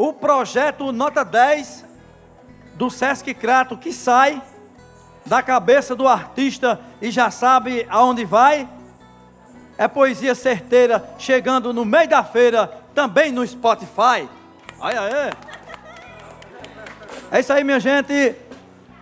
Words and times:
o 0.00 0.14
projeto 0.14 0.92
Nota 0.92 1.22
10 1.22 1.84
do 2.74 2.88
Sesc 2.88 3.34
Crato 3.34 3.76
que 3.76 3.92
sai 3.92 4.40
da 5.26 5.42
cabeça 5.42 5.94
do 5.94 6.08
artista 6.08 6.80
e 7.02 7.10
já 7.10 7.30
sabe 7.30 7.86
aonde 7.90 8.24
vai. 8.24 8.66
É 9.76 9.86
poesia 9.86 10.34
certeira 10.34 11.04
chegando 11.18 11.74
no 11.74 11.84
meio 11.84 12.08
da 12.08 12.24
feira, 12.24 12.80
também 12.94 13.30
no 13.30 13.46
Spotify. 13.46 14.26
Olha 14.78 15.02
aí. 15.02 15.32
É 17.30 17.40
isso 17.40 17.52
aí, 17.52 17.62
minha 17.62 17.78
gente. 17.78 18.34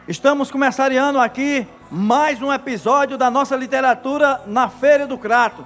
Estamos 0.08 0.50
começando 0.50 1.20
aqui 1.20 1.64
mais 1.88 2.42
um 2.42 2.52
episódio 2.52 3.16
da 3.16 3.30
nossa 3.30 3.54
literatura 3.54 4.42
na 4.48 4.68
Feira 4.68 5.06
do 5.06 5.16
Crato. 5.16 5.64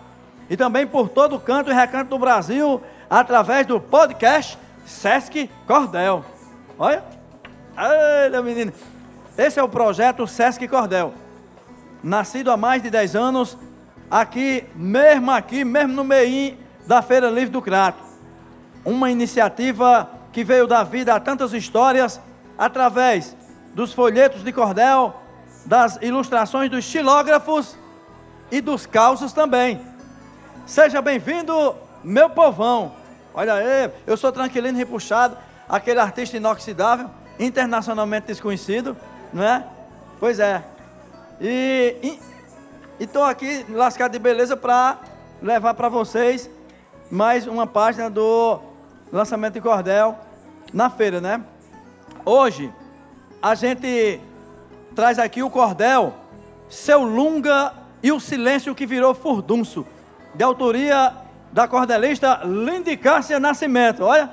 E 0.51 0.59
também 0.59 0.87
por 0.87 1.09
todo 1.09 1.41
canto 1.41 1.71
e 1.71 1.75
recanto 1.75 2.11
do 2.11 2.19
Brasil, 2.19 2.83
através 3.09 3.67
do 3.67 3.81
podcast 3.81 4.59
Sesc 4.85 5.49
Cordel. 5.67 6.25
Olha. 6.79 7.05
Olha, 7.77 8.43
menino. 8.43 8.73
Esse 9.37 9.59
é 9.59 9.63
o 9.63 9.69
projeto 9.69 10.27
Sesc 10.27 10.67
Cordel. 10.69 11.15
Nascido 12.03 12.51
há 12.51 12.57
mais 12.57 12.83
de 12.83 12.91
10 12.91 13.17
anos, 13.17 13.57
aqui, 14.11 14.65
mesmo 14.75 15.31
aqui, 15.31 15.65
mesmo 15.65 15.95
no 15.95 16.05
meio 16.05 16.59
da 16.87 17.01
Feira 17.01 17.31
Livre 17.31 17.51
do 17.51 17.63
Crato. 17.63 18.03
Uma 18.85 19.11
iniciativa 19.11 20.11
que 20.33 20.43
veio 20.43 20.67
dar 20.67 20.85
vida 20.85 21.15
a 21.15 21.21
tantas 21.21 21.53
histórias 21.53 22.21
através 22.59 23.37
dos 23.75 23.93
folhetos 23.93 24.43
de 24.43 24.53
cordel, 24.53 25.15
das 25.65 25.99
ilustrações 26.03 26.71
dos 26.71 26.85
xilógrafos 26.85 27.77
e 28.51 28.61
dos 28.61 28.85
calços 28.85 29.33
também. 29.33 29.81
Seja 30.67 31.01
bem-vindo, 31.01 31.75
meu 32.03 32.29
povão. 32.29 32.93
Olha 33.35 33.55
aí, 33.55 33.91
eu 34.07 34.15
sou 34.15 34.31
Tranquilino 34.31 34.77
Repuxado, 34.77 35.39
aquele 35.67 35.99
artista 35.99 36.37
inoxidável, 36.37 37.09
internacionalmente 37.39 38.27
desconhecido, 38.27 38.95
não 39.33 39.43
é? 39.43 39.65
Pois 40.21 40.39
é. 40.39 40.63
E 41.41 42.19
estou 43.01 43.25
aqui 43.25 43.65
lascado 43.71 44.13
de 44.13 44.19
beleza 44.19 44.55
para 44.55 44.99
levar 45.41 45.73
para 45.73 45.89
vocês 45.89 46.51
mais 47.11 47.47
uma 47.47 47.67
página 47.67 48.11
do 48.11 48.61
lançamento 49.11 49.55
de 49.55 49.63
cordel 49.63 50.15
na 50.71 50.91
feira, 50.91 51.19
né? 51.19 51.43
Hoje 52.27 52.71
a 53.41 53.55
gente 53.55 54.21
traz 54.95 55.19
aqui 55.19 55.43
o 55.43 55.49
cordel, 55.49 56.13
seu 56.69 57.03
lunga 57.03 57.73
e 58.03 58.13
o 58.13 58.21
silêncio 58.21 58.75
que 58.75 58.85
virou 58.85 59.15
furdunço, 59.15 59.87
de 60.35 60.45
autoria 60.45 61.22
da 61.53 61.69
cordelista 61.69 62.41
Lindy 62.45 62.97
Cássia 62.97 63.39
Nascimento, 63.39 64.05
olha, 64.05 64.31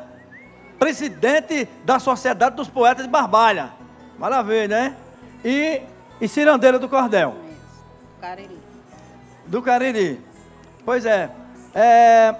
presidente 0.79 1.67
da 1.83 1.99
Sociedade 1.99 2.55
dos 2.55 2.69
Poetas 2.69 3.03
de 3.03 3.11
Barbalha, 3.11 3.71
maravilha, 4.17 4.67
né? 4.67 4.95
E, 5.43 5.81
e 6.21 6.27
cirandeira 6.27 6.79
do 6.79 6.87
cordel. 6.87 7.35
Cariri. 8.21 8.57
Do 9.45 9.61
Cariri, 9.61 10.21
pois 10.85 11.05
é, 11.05 11.29
é 11.75 12.35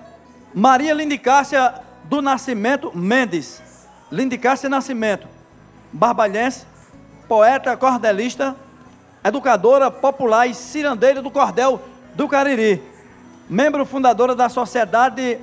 Maria 0.54 0.94
Lindy 0.94 1.18
Cássia 1.18 1.76
do 2.06 2.22
Nascimento 2.22 2.96
Mendes, 2.96 3.62
Lindy 4.10 4.38
Cássia 4.38 4.70
Nascimento, 4.70 5.28
barbalhense, 5.92 6.66
poeta 7.28 7.76
cordelista, 7.76 8.56
educadora 9.24 9.92
popular 9.92 10.48
e 10.48 10.54
cirandeira 10.54 11.22
do 11.22 11.30
cordel 11.30 11.82
do 12.16 12.28
Cariri 12.28 12.82
membro 13.50 13.84
fundadora 13.84 14.36
da 14.36 14.48
Sociedade 14.48 15.40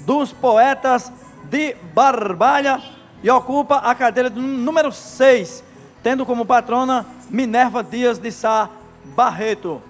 dos 0.00 0.32
Poetas 0.32 1.12
de 1.44 1.76
Barbalha 1.94 2.82
e 3.22 3.30
ocupa 3.30 3.76
a 3.76 3.94
cadeira 3.94 4.28
número 4.28 4.90
6, 4.90 5.62
tendo 6.02 6.26
como 6.26 6.44
patrona 6.44 7.06
Minerva 7.30 7.82
Dias 7.82 8.18
de 8.18 8.32
Sá 8.32 8.68
Barreto. 9.16 9.80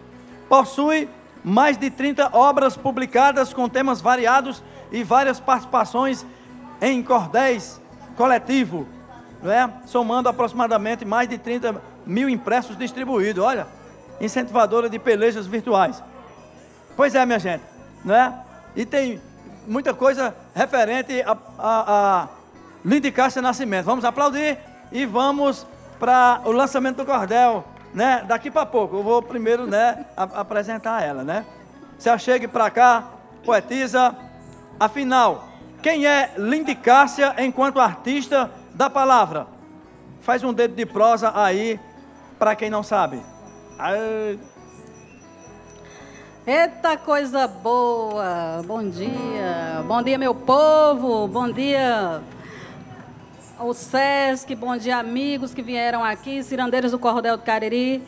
Possui 0.47 1.09
mais 1.43 1.79
de 1.79 1.91
30 1.91 2.37
obras 2.37 2.77
publicadas 2.77 3.53
com 3.55 3.69
temas 3.69 4.01
variados 4.01 4.63
e 4.93 5.03
várias 5.03 5.41
participações 5.41 6.25
em 6.83 7.03
cordéis 7.03 7.81
coletivo, 8.15 8.87
é? 9.43 9.69
somando 9.87 10.29
aproximadamente 10.29 11.05
mais 11.05 11.29
de 11.29 11.39
30 11.39 11.81
mil 12.07 12.29
impressos 12.29 12.77
distribuídos. 12.77 13.43
Olha, 13.43 13.67
incentivadora 14.21 14.89
de 14.89 14.99
pelejas 14.99 15.47
virtuais. 15.47 16.03
Pois 16.97 17.15
é, 17.15 17.27
minha 17.27 17.39
gente, 17.39 17.65
não 18.05 18.15
é? 18.15 18.33
E 18.77 18.87
tem 18.87 19.21
muita 19.67 19.93
coisa 19.93 20.35
referente 20.55 21.23
a, 21.23 21.37
a, 21.59 22.29
a 22.87 23.11
Cássia 23.13 23.43
Nascimento. 23.43 23.85
Vamos 23.85 24.05
aplaudir 24.05 24.59
e 24.93 25.05
vamos 25.05 25.67
para 25.99 26.43
o 26.45 26.53
lançamento 26.53 26.99
do 26.99 27.07
cordel, 27.07 27.65
né? 27.93 28.25
Daqui 28.27 28.51
para 28.51 28.67
pouco. 28.67 28.97
Eu 28.97 29.03
vou 29.03 29.23
primeiro, 29.23 29.67
né, 29.67 30.05
a, 30.17 30.23
apresentar 30.41 31.03
ela, 31.03 31.25
né? 31.25 31.45
Se 31.99 32.09
achegue 32.09 32.47
para 32.47 32.71
cá, 32.71 33.05
poetisa. 33.45 34.15
Afinal, 34.79 35.49
quem 35.83 36.07
é 36.07 36.33
Lindy 36.37 36.75
Cássia 36.75 37.35
enquanto 37.39 37.81
artista 37.81 38.51
da 38.75 38.89
palavra? 38.89 39.47
Faz 40.21 40.43
um 40.43 40.53
dedo 40.53 40.75
de 40.75 40.87
prosa 40.87 41.33
aí 41.35 41.79
para 42.39 42.55
quem 42.55 42.71
não 42.71 42.83
sabe. 42.83 43.21
Aí. 43.79 44.39
Eita 46.47 46.99
coisa 46.99 47.47
boa! 47.47 48.63
Bom 48.67 48.87
dia! 48.87 49.83
Bom 49.89 50.03
dia, 50.03 50.19
meu 50.19 50.35
povo! 50.35 51.27
Bom 51.27 51.51
dia 51.51 52.21
ao 53.59 53.73
SESC, 53.73 54.55
bom 54.55 54.77
dia, 54.77 54.99
amigos 54.99 55.55
que 55.55 55.63
vieram 55.63 56.05
aqui, 56.05 56.43
cirandeiros 56.43 56.91
do 56.91 56.99
Cordel 56.99 57.39
do 57.39 57.43
Cariri. 57.43 58.03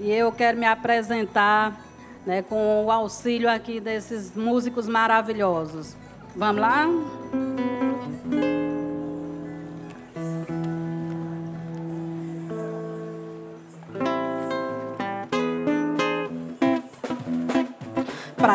E 0.00 0.10
eu 0.10 0.32
quero 0.32 0.56
me 0.56 0.64
apresentar 0.64 1.78
né, 2.24 2.40
com 2.40 2.86
o 2.86 2.90
auxílio 2.90 3.50
aqui 3.50 3.78
desses 3.78 4.34
músicos 4.34 4.88
maravilhosos. 4.88 5.94
Vamos 6.34 6.62
lá? 6.62 6.86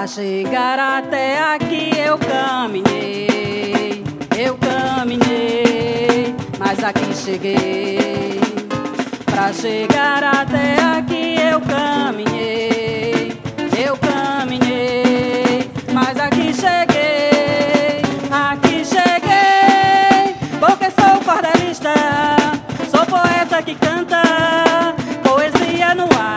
Pra 0.07 0.13
chegar 0.13 0.79
até 0.79 1.37
aqui 1.37 1.91
eu 1.97 2.17
caminhei, 2.17 4.01
eu 4.37 4.57
caminhei, 4.57 6.33
mas 6.57 6.81
aqui 6.81 7.13
cheguei. 7.13 8.39
Pra 9.25 9.51
chegar 9.51 10.23
até 10.23 10.81
aqui 10.97 11.35
eu 11.41 11.59
caminhei, 11.59 13.33
eu 13.85 13.97
caminhei, 13.97 15.69
mas 15.91 16.17
aqui 16.17 16.53
cheguei, 16.53 18.01
aqui 18.31 18.85
cheguei, 18.85 20.37
porque 20.57 20.89
sou 20.89 21.19
cordelista, 21.25 21.93
sou 22.89 23.05
poeta 23.05 23.61
que 23.61 23.75
canta 23.75 24.23
poesia 25.21 25.93
no 25.93 26.05
ar. 26.17 26.36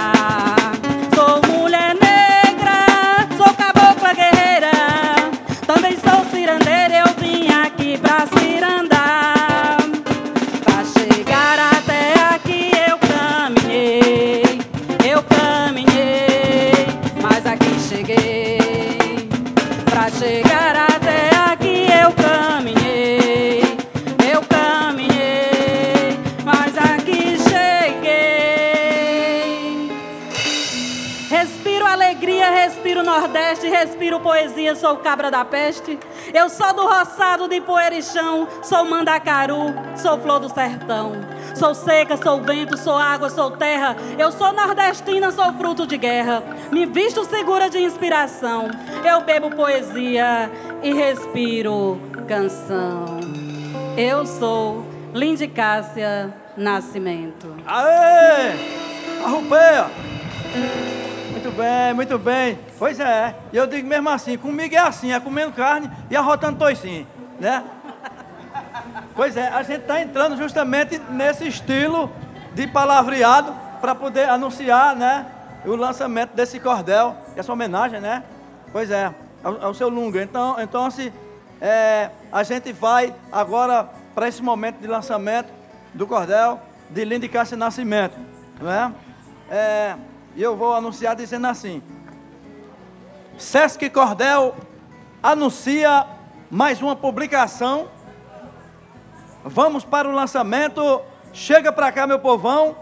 Eu 36.33 36.49
sou 36.49 36.73
do 36.73 36.87
roçado 36.87 37.49
de 37.49 37.61
poeira 37.61 37.97
e 37.97 38.03
chão, 38.03 38.47
sou 38.63 38.85
mandacaru, 38.85 39.75
sou 39.97 40.19
flor 40.21 40.39
do 40.39 40.49
sertão. 40.49 41.13
Sou 41.55 41.75
seca, 41.75 42.17
sou 42.17 42.41
vento, 42.41 42.77
sou 42.77 42.97
água, 42.97 43.29
sou 43.29 43.51
terra. 43.51 43.97
Eu 44.19 44.31
sou 44.31 44.53
nordestina, 44.53 45.31
sou 45.31 45.53
fruto 45.55 45.87
de 45.87 45.99
guerra. 45.99 46.43
Me 46.71 46.87
visto 46.87 47.25
segura 47.25 47.69
de 47.69 47.79
inspiração. 47.79 48.71
Eu 49.05 49.23
bebo 49.23 49.51
poesia 49.51 50.51
e 50.83 50.93
respiro 50.93 52.01
canção. 52.29 53.21
Eu 53.97 54.25
sou 54.25 54.87
Lindy 55.13 55.49
Cássia 55.49 56.33
Nascimento. 56.57 57.57
Aê! 57.67 58.53
Arrupeia! 59.25 59.87
Muito 61.41 61.57
bem, 61.57 61.95
muito 61.95 62.19
bem. 62.19 62.59
Pois 62.79 63.01
é, 63.01 63.35
e 63.51 63.57
eu 63.57 63.67
digo 63.67 63.89
mesmo 63.89 64.11
assim, 64.11 64.37
comigo 64.37 64.75
é 64.75 64.79
assim, 64.79 65.11
é 65.11 65.19
comendo 65.19 65.53
carne 65.53 65.91
e 66.11 66.15
arrotando 66.15 66.59
toicinho, 66.59 67.07
né? 67.39 67.65
Pois 69.17 69.39
é, 69.39 69.49
a 69.49 69.63
gente 69.63 69.81
está 69.81 70.03
entrando 70.03 70.37
justamente 70.37 70.99
nesse 71.09 71.49
estilo 71.49 72.13
de 72.55 72.67
palavreado 72.67 73.55
para 73.81 73.95
poder 73.95 74.29
anunciar, 74.29 74.95
né, 74.95 75.25
o 75.65 75.75
lançamento 75.77 76.35
desse 76.35 76.61
cordel, 76.61 77.17
essa 77.35 77.51
homenagem, 77.51 78.03
né? 78.03 78.23
Pois 78.71 78.91
é, 78.91 79.11
ao, 79.43 79.65
ao 79.65 79.73
seu 79.73 79.89
Lunga. 79.89 80.23
Então, 80.23 80.61
então 80.61 80.85
assim, 80.85 81.11
é, 81.59 82.11
a 82.31 82.43
gente 82.43 82.71
vai 82.71 83.15
agora 83.33 83.89
para 84.15 84.29
esse 84.29 84.43
momento 84.43 84.79
de 84.79 84.87
lançamento 84.87 85.51
do 85.95 86.07
cordel 86.07 86.61
de 86.91 87.03
Linda 87.03 87.27
Cássia 87.31 87.57
Nascimento, 87.57 88.19
não 88.61 88.71
é? 88.71 88.93
E 90.37 90.43
eu 90.43 90.57
vou 90.57 90.75
anunciar 90.75 91.17
dizendo 91.17 91.47
assim: 91.47 91.83
Sesc 93.39 93.89
Cordel 93.91 94.55
anuncia 95.23 96.07
mais 96.51 96.81
uma 96.83 96.97
publicação. 96.97 97.89
Vamos 99.45 99.85
para 99.85 100.09
o 100.09 100.13
lançamento. 100.13 101.01
Chega 101.33 101.73
para 101.73 101.93
cá, 101.93 102.07
meu 102.07 102.19
povão, 102.19 102.77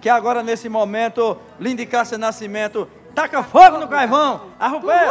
que 0.00 0.08
agora 0.08 0.42
nesse 0.42 0.68
momento, 0.68 1.38
Linda 1.58 1.86
Cássia 1.86 2.18
Nascimento 2.18 2.88
taca 3.14 3.42
fogo 3.42 3.78
no 3.78 3.88
carvão. 3.88 4.42
Arrupeia. 4.58 5.10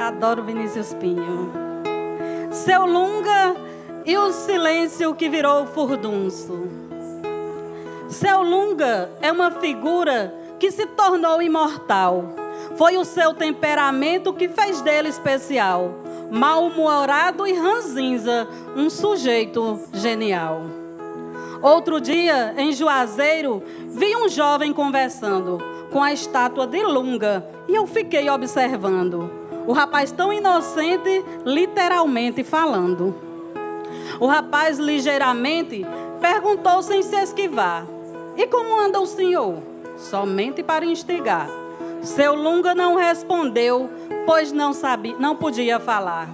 Adoro 0.00 0.42
Vinícius 0.44 0.94
Pinho. 0.94 1.52
Seu 2.52 2.84
Lunga 2.86 3.54
e 4.04 4.16
o 4.16 4.32
silêncio 4.32 5.14
que 5.14 5.28
virou 5.28 5.66
furdunço. 5.66 6.68
Seu 8.10 8.42
Lunga 8.42 9.08
é 9.22 9.30
uma 9.30 9.52
figura 9.52 10.34
que 10.58 10.72
se 10.72 10.84
tornou 10.84 11.40
imortal. 11.40 12.34
Foi 12.76 12.96
o 12.96 13.04
seu 13.04 13.32
temperamento 13.32 14.32
que 14.32 14.48
fez 14.48 14.80
dele 14.80 15.08
especial. 15.08 15.94
Mal-humorado 16.28 17.46
e 17.46 17.52
ranzinza, 17.52 18.48
um 18.76 18.90
sujeito 18.90 19.78
genial. 19.92 20.62
Outro 21.62 22.00
dia, 22.00 22.52
em 22.58 22.72
Juazeiro, 22.72 23.62
vi 23.90 24.16
um 24.16 24.28
jovem 24.28 24.72
conversando 24.72 25.58
com 25.92 26.02
a 26.02 26.12
estátua 26.12 26.66
de 26.66 26.82
Lunga 26.82 27.46
e 27.68 27.76
eu 27.76 27.86
fiquei 27.86 28.28
observando. 28.28 29.30
O 29.68 29.72
rapaz 29.72 30.10
tão 30.10 30.32
inocente, 30.32 31.24
literalmente 31.44 32.42
falando. 32.42 33.14
O 34.18 34.26
rapaz 34.26 34.80
ligeiramente 34.80 35.86
perguntou 36.20 36.82
sem 36.82 37.02
se 37.02 37.14
esquivar: 37.16 37.86
E 38.40 38.46
como 38.46 38.80
anda 38.80 38.98
o 38.98 39.06
senhor? 39.06 39.58
Somente 39.98 40.62
para 40.62 40.86
instigar. 40.86 41.46
Seu 42.00 42.34
Lunga 42.34 42.74
não 42.74 42.96
respondeu, 42.96 43.90
pois 44.24 44.50
não 44.50 44.72
sabia, 44.72 45.14
não 45.18 45.36
podia 45.36 45.78
falar. 45.78 46.26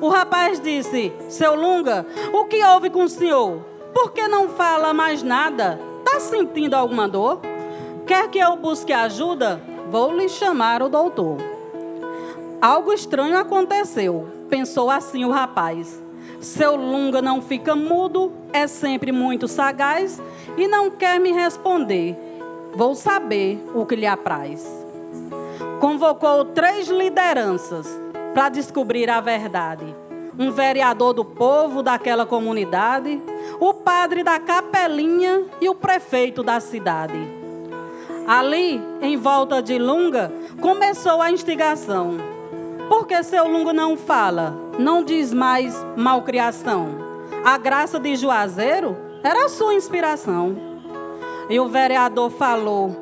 O 0.00 0.08
rapaz 0.08 0.58
disse: 0.58 1.12
Seu 1.28 1.54
Lunga, 1.54 2.06
o 2.32 2.46
que 2.46 2.64
houve 2.64 2.88
com 2.88 3.04
o 3.04 3.08
senhor? 3.08 3.62
Por 3.92 4.12
que 4.12 4.26
não 4.28 4.48
fala 4.48 4.94
mais 4.94 5.22
nada? 5.22 5.78
Está 5.98 6.18
sentindo 6.20 6.72
alguma 6.72 7.06
dor? 7.06 7.42
Quer 8.06 8.30
que 8.30 8.38
eu 8.38 8.56
busque 8.56 8.90
ajuda? 8.90 9.60
Vou 9.90 10.16
lhe 10.16 10.26
chamar 10.26 10.82
o 10.82 10.88
doutor. 10.88 11.36
Algo 12.62 12.94
estranho 12.94 13.36
aconteceu, 13.36 14.26
pensou 14.48 14.90
assim 14.90 15.26
o 15.26 15.30
rapaz. 15.30 16.02
Seu 16.40 16.76
Lunga 16.76 17.20
não 17.20 17.42
fica 17.42 17.76
mudo, 17.76 18.32
é 18.52 18.66
sempre 18.66 19.12
muito 19.12 19.48
sagaz 19.48 20.20
e 20.56 20.66
não 20.66 20.90
quer 20.90 21.18
me 21.18 21.32
responder. 21.32 22.16
Vou 22.74 22.94
saber 22.94 23.62
o 23.74 23.84
que 23.84 23.96
lhe 23.96 24.06
apraz. 24.06 24.64
Convocou 25.80 26.44
três 26.44 26.88
lideranças 26.88 27.86
para 28.32 28.48
descobrir 28.48 29.10
a 29.10 29.20
verdade. 29.20 29.84
Um 30.38 30.52
vereador 30.52 31.12
do 31.12 31.24
povo 31.24 31.82
daquela 31.82 32.24
comunidade, 32.24 33.20
o 33.58 33.74
padre 33.74 34.22
da 34.22 34.38
capelinha 34.38 35.44
e 35.60 35.68
o 35.68 35.74
prefeito 35.74 36.42
da 36.42 36.60
cidade. 36.60 37.18
Ali, 38.26 38.80
em 39.02 39.16
volta 39.16 39.60
de 39.60 39.78
Lunga, 39.78 40.32
começou 40.60 41.20
a 41.20 41.30
instigação. 41.30 42.18
Porque 42.88 43.22
seu 43.22 43.48
Lungo 43.48 43.72
não 43.72 43.96
fala, 43.96 44.54
não 44.78 45.02
diz 45.02 45.32
mais 45.32 45.74
malcriação. 45.96 47.09
A 47.42 47.56
graça 47.56 47.98
de 47.98 48.16
Juazeiro 48.16 48.96
era 49.22 49.46
a 49.46 49.48
sua 49.48 49.72
inspiração. 49.72 50.56
E 51.48 51.58
o 51.58 51.68
vereador 51.68 52.30
falou, 52.30 52.94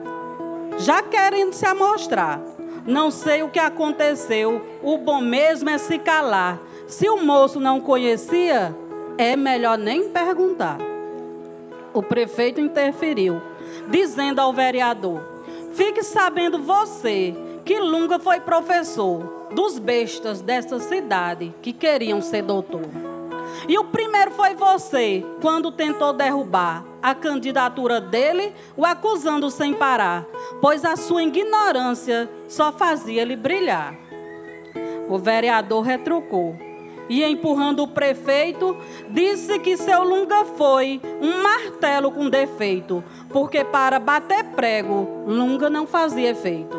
já 0.79 1.02
querendo 1.02 1.52
se 1.52 1.67
amostrar. 1.67 2.40
Não 2.87 3.11
sei 3.11 3.43
o 3.43 3.50
que 3.50 3.58
aconteceu, 3.58 4.64
o 4.82 4.96
bom 4.96 5.20
mesmo 5.20 5.69
é 5.69 5.76
se 5.76 5.99
calar. 5.99 6.58
Se 6.87 7.08
o 7.08 7.23
moço 7.23 7.58
não 7.58 7.81
conhecia, 7.81 8.75
é 9.19 9.35
melhor 9.37 9.76
nem 9.76 10.08
perguntar. 10.08 10.79
O 11.93 12.02
prefeito 12.02 12.61
interferiu, 12.61 13.43
dizendo 13.88 14.40
ao 14.40 14.52
vereador: 14.52 15.20
Fique 15.75 16.02
sabendo 16.02 16.62
você 16.62 17.35
que 17.64 17.79
Lunga 17.81 18.19
foi 18.19 18.40
professor 18.40 19.49
dos 19.52 19.79
bestas 19.79 20.40
dessa 20.40 20.79
cidade 20.79 21.52
que 21.61 21.73
queriam 21.73 22.23
ser 22.23 22.43
doutor. 22.43 23.18
E 23.67 23.79
o 23.79 23.85
primeiro 23.85 24.31
foi 24.33 24.55
você, 24.55 25.25
quando 25.41 25.73
tentou 25.73 26.13
derrubar 26.13 26.85
a 27.03 27.15
candidatura 27.15 28.01
dele, 28.01 28.53
o 28.77 28.85
acusando 28.85 29.51
sem 29.51 29.75
parar, 29.75 30.25
pois 30.61 30.85
a 30.85 30.97
sua 30.97 31.23
ignorância 31.23 32.31
só 32.47 32.71
fazia 32.71 33.23
ele 33.23 33.37
brilhar. 33.37 33.95
O 35.09 35.19
vereador 35.19 35.83
retrucou 35.83 36.57
e, 37.09 37.25
empurrando 37.25 37.83
o 37.83 37.89
prefeito, 37.89 38.77
disse 39.09 39.59
que 39.59 39.77
seu 39.77 40.05
Lunga 40.05 40.45
foi 40.45 41.01
um 41.21 41.43
martelo 41.43 42.11
com 42.11 42.29
defeito, 42.29 43.03
porque 43.31 43.65
para 43.65 43.99
bater 43.99 44.45
prego, 44.45 45.25
Lunga 45.27 45.71
não 45.71 45.87
fazia 45.87 46.31
efeito. 46.31 46.79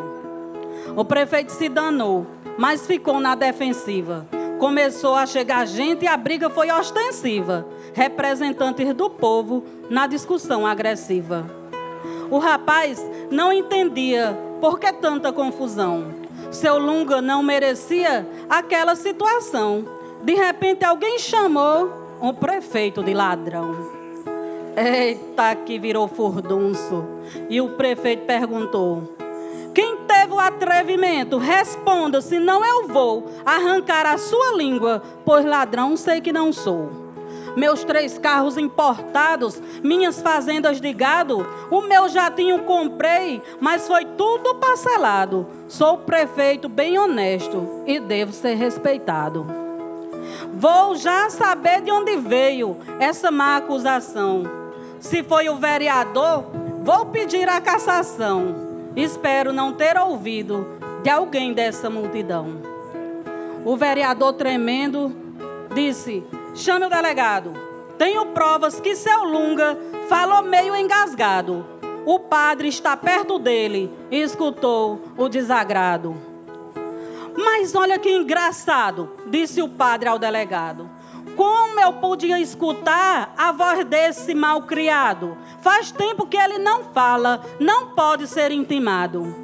O 0.96 1.04
prefeito 1.04 1.50
se 1.50 1.68
danou 1.68 2.26
mas 2.60 2.86
ficou 2.86 3.20
na 3.20 3.34
defensiva. 3.34 4.26
Começou 4.60 5.14
a 5.14 5.24
chegar 5.24 5.66
gente 5.66 6.04
e 6.04 6.06
a 6.06 6.18
briga 6.18 6.50
foi 6.50 6.70
ostensiva. 6.70 7.66
Representantes 7.94 8.92
do 8.94 9.08
povo 9.08 9.64
na 9.88 10.06
discussão 10.06 10.66
agressiva. 10.66 11.50
O 12.30 12.36
rapaz 12.36 13.02
não 13.30 13.50
entendia 13.50 14.38
por 14.60 14.78
que 14.78 14.92
tanta 14.92 15.32
confusão. 15.32 16.14
Seu 16.52 16.78
Lunga 16.78 17.22
não 17.22 17.42
merecia 17.42 18.28
aquela 18.50 18.94
situação. 18.94 19.86
De 20.22 20.34
repente 20.34 20.84
alguém 20.84 21.18
chamou 21.18 22.18
um 22.20 22.34
prefeito 22.34 23.02
de 23.02 23.14
ladrão. 23.14 23.74
Eita, 24.76 25.54
que 25.54 25.78
virou 25.78 26.06
furdunço. 26.06 27.02
E 27.48 27.62
o 27.62 27.70
prefeito 27.70 28.26
perguntou: 28.26 29.16
o 29.18 29.19
atrevimento, 30.40 31.38
responda, 31.38 32.20
senão 32.20 32.64
eu 32.64 32.88
vou 32.88 33.30
arrancar 33.44 34.06
a 34.06 34.18
sua 34.18 34.56
língua, 34.56 35.02
pois 35.24 35.44
ladrão 35.44 35.96
sei 35.96 36.20
que 36.20 36.32
não 36.32 36.52
sou. 36.52 37.10
Meus 37.56 37.82
três 37.82 38.16
carros 38.16 38.56
importados, 38.56 39.60
minhas 39.82 40.20
fazendas 40.20 40.80
de 40.80 40.92
gado, 40.92 41.46
o 41.70 41.80
meu 41.80 42.08
jatinho 42.08 42.60
comprei, 42.60 43.42
mas 43.60 43.86
foi 43.86 44.04
tudo 44.04 44.54
parcelado. 44.56 45.46
Sou 45.68 45.98
prefeito 45.98 46.68
bem 46.68 46.98
honesto 46.98 47.82
e 47.86 47.98
devo 47.98 48.32
ser 48.32 48.54
respeitado. 48.54 49.46
Vou 50.52 50.94
já 50.96 51.28
saber 51.30 51.80
de 51.80 51.90
onde 51.90 52.16
veio 52.16 52.76
essa 52.98 53.30
má 53.30 53.56
acusação. 53.56 54.44
Se 55.00 55.22
foi 55.22 55.48
o 55.48 55.56
vereador, 55.56 56.44
vou 56.82 57.06
pedir 57.06 57.48
a 57.48 57.60
cassação. 57.60 58.69
Espero 58.96 59.52
não 59.52 59.72
ter 59.72 59.96
ouvido 59.96 60.66
de 61.02 61.08
alguém 61.08 61.52
dessa 61.52 61.88
multidão. 61.88 62.60
O 63.64 63.76
vereador 63.76 64.32
tremendo 64.32 65.14
disse: 65.74 66.24
Chame 66.54 66.86
o 66.86 66.90
delegado. 66.90 67.52
Tenho 67.96 68.26
provas 68.26 68.80
que 68.80 68.96
seu 68.96 69.24
Lunga 69.24 69.78
falou 70.08 70.42
meio 70.42 70.74
engasgado. 70.74 71.64
O 72.04 72.18
padre 72.18 72.68
está 72.68 72.96
perto 72.96 73.38
dele 73.38 73.92
e 74.10 74.20
escutou 74.20 75.00
o 75.16 75.28
desagrado. 75.28 76.16
Mas 77.36 77.74
olha 77.74 77.98
que 77.98 78.10
engraçado, 78.10 79.10
disse 79.28 79.62
o 79.62 79.68
padre 79.68 80.08
ao 80.08 80.18
delegado. 80.18 80.89
Como 81.36 81.80
eu 81.80 81.92
podia 81.94 82.40
escutar 82.40 83.32
a 83.36 83.52
voz 83.52 83.84
desse 83.84 84.34
malcriado? 84.34 85.36
Faz 85.60 85.90
tempo 85.90 86.26
que 86.26 86.36
ele 86.36 86.58
não 86.58 86.84
fala, 86.84 87.42
não 87.58 87.88
pode 87.88 88.26
ser 88.26 88.50
intimado. 88.50 89.34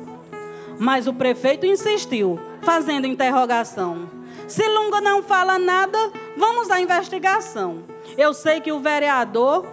Mas 0.78 1.06
o 1.06 1.14
prefeito 1.14 1.66
insistiu, 1.66 2.38
fazendo 2.62 3.06
interrogação. 3.06 4.08
Se 4.46 4.66
Lunga 4.68 5.00
não 5.00 5.22
fala 5.22 5.58
nada, 5.58 5.98
vamos 6.36 6.70
à 6.70 6.80
investigação. 6.80 7.82
Eu 8.16 8.34
sei 8.34 8.60
que 8.60 8.72
o 8.72 8.80
vereador 8.80 9.66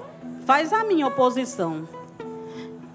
faz 0.45 0.71
a 0.71 0.83
minha 0.83 1.07
oposição. 1.07 1.87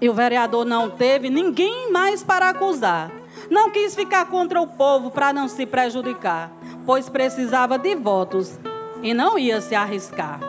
E 0.01 0.09
o 0.09 0.13
vereador 0.13 0.65
não 0.65 0.89
teve 0.89 1.29
ninguém 1.29 1.91
mais 1.91 2.23
para 2.23 2.49
acusar. 2.49 3.11
Não 3.49 3.69
quis 3.69 3.95
ficar 3.95 4.25
contra 4.25 4.61
o 4.61 4.67
povo 4.67 5.11
para 5.11 5.33
não 5.33 5.47
se 5.47 5.65
prejudicar 5.65 6.51
pois 6.89 7.07
precisava 7.07 7.77
de 7.77 7.95
votos 7.95 8.57
e 9.01 9.13
não 9.13 9.37
ia 9.37 9.61
se 9.61 9.75
arriscar. 9.75 10.39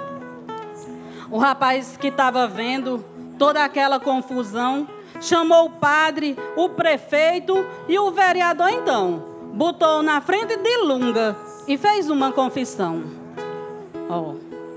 O 1.30 1.38
rapaz 1.38 1.96
que 1.96 2.08
estava 2.08 2.46
vendo 2.48 3.04
toda 3.38 3.64
aquela 3.64 4.00
confusão 4.00 4.88
chamou 5.20 5.66
o 5.66 5.70
padre, 5.70 6.36
o 6.56 6.68
prefeito 6.68 7.64
e 7.88 7.98
o 7.98 8.10
vereador 8.10 8.68
então. 8.70 9.24
Botou 9.52 10.02
na 10.02 10.20
frente 10.20 10.56
de 10.56 10.76
Lunga 10.78 11.36
e 11.66 11.76
fez 11.76 12.08
uma 12.10 12.32
confissão. 12.32 13.04
Oh, 14.08 14.34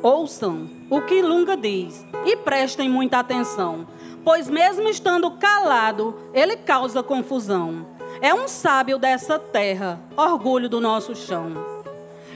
ouçam 0.07 0.69
o 0.89 1.01
que 1.01 1.21
Lunga 1.21 1.57
diz 1.57 2.05
e 2.25 2.35
prestem 2.37 2.89
muita 2.89 3.19
atenção, 3.19 3.87
pois 4.23 4.49
mesmo 4.49 4.87
estando 4.87 5.31
calado, 5.31 6.15
ele 6.33 6.57
causa 6.57 7.01
confusão. 7.01 7.87
É 8.21 8.33
um 8.33 8.47
sábio 8.47 8.97
dessa 8.97 9.39
terra, 9.39 9.99
orgulho 10.15 10.69
do 10.69 10.79
nosso 10.79 11.15
chão. 11.15 11.82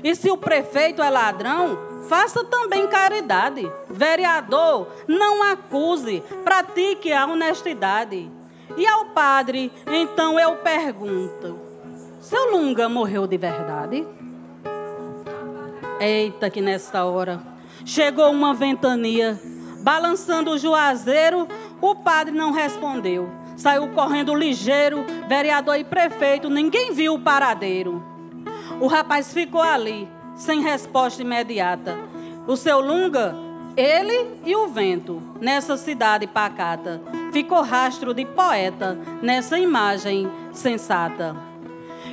E 0.04 0.16
se 0.16 0.30
o 0.30 0.38
prefeito 0.38 1.02
é 1.02 1.10
ladrão, 1.10 1.78
faça 2.08 2.44
também 2.44 2.88
caridade. 2.88 3.70
Vereador, 3.90 4.88
não 5.08 5.44
acuse, 5.44 6.24
pratique 6.44 7.12
a 7.12 7.26
honestidade. 7.26 8.32
E 8.76 8.88
ao 8.88 9.06
padre, 9.08 9.72
então 9.88 10.40
eu 10.40 10.58
pergunto: 10.58 11.60
seu 12.20 12.52
Lunga 12.52 12.90
morreu 12.90 13.26
de 13.26 13.38
verdade? 13.38 14.08
Eita, 16.00 16.50
que 16.50 16.62
nesta 16.62 17.06
hora 17.06 17.42
chegou 17.86 18.30
uma 18.32 18.54
ventania, 18.54 19.40
balançando 19.82 20.52
o 20.52 20.58
juazeiro, 20.58 21.48
o 21.82 21.96
padre 21.96 22.36
não 22.36 22.52
respondeu. 22.52 23.30
Saiu 23.56 23.88
correndo 23.90 24.36
ligeiro, 24.36 25.04
vereador 25.28 25.78
e 25.78 25.84
prefeito, 25.84 26.50
ninguém 26.50 26.94
viu 26.94 27.16
o 27.16 27.20
paradeiro. 27.20 28.17
O 28.80 28.86
rapaz 28.86 29.34
ficou 29.34 29.62
ali, 29.62 30.08
sem 30.36 30.62
resposta 30.62 31.24
imediata. 31.24 31.98
O 32.46 32.56
seu 32.56 32.80
Lunga, 32.80 33.36
ele 33.76 34.40
e 34.46 34.56
o 34.56 34.68
vento, 34.68 35.22
nessa 35.42 35.76
cidade 35.76 36.28
pacata. 36.28 37.02
Ficou 37.34 37.64
rastro 37.64 38.14
de 38.14 38.24
poeta 38.24 38.96
nessa 39.22 39.58
imagem 39.58 40.30
sensata. 40.54 41.36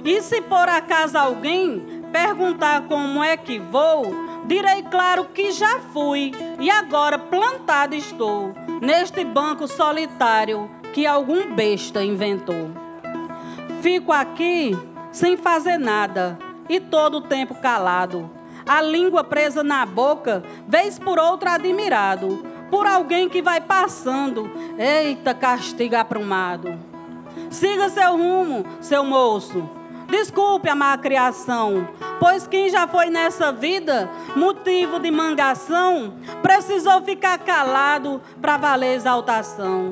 E 0.02 0.22
se 0.22 0.40
por 0.40 0.68
acaso 0.68 1.18
alguém 1.18 2.02
perguntar 2.10 2.88
como 2.88 3.22
é 3.22 3.36
que 3.36 3.58
vou, 3.58 4.06
direi 4.46 4.82
claro 4.84 5.26
que 5.26 5.52
já 5.52 5.80
fui 5.92 6.32
e 6.58 6.70
agora 6.70 7.18
plantado 7.18 7.94
estou 7.94 8.54
neste 8.80 9.22
banco 9.22 9.68
solitário 9.68 10.70
que 10.94 11.06
algum 11.06 11.54
besta 11.54 12.02
inventou. 12.02 12.70
Fico 13.82 14.12
aqui 14.12 14.76
sem 15.12 15.36
fazer 15.36 15.78
nada 15.78 16.38
e 16.68 16.80
todo 16.80 17.18
o 17.18 17.20
tempo 17.22 17.54
calado, 17.54 18.30
a 18.66 18.80
língua 18.80 19.22
presa 19.22 19.62
na 19.62 19.84
boca, 19.84 20.42
vez 20.66 20.98
por 20.98 21.18
outra 21.18 21.52
admirado, 21.52 22.44
por 22.70 22.86
alguém 22.86 23.28
que 23.28 23.42
vai 23.42 23.60
passando, 23.60 24.50
eita 24.78 25.34
castigo 25.34 25.96
aprumado. 25.96 26.78
Siga 27.50 27.88
seu 27.88 28.16
rumo, 28.16 28.64
seu 28.80 29.04
moço. 29.04 29.68
Desculpe 30.08 30.68
a 30.68 30.74
má 30.74 30.96
criação, 30.98 31.88
pois 32.20 32.46
quem 32.46 32.68
já 32.68 32.86
foi 32.86 33.06
nessa 33.06 33.52
vida 33.52 34.08
motivo 34.36 34.98
de 34.98 35.10
mangação, 35.10 36.14
precisou 36.42 37.02
ficar 37.02 37.38
calado 37.38 38.20
para 38.40 38.56
valer 38.56 38.94
exaltação. 38.94 39.90